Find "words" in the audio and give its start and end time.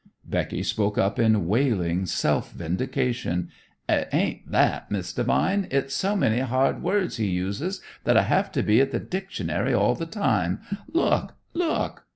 6.81-7.17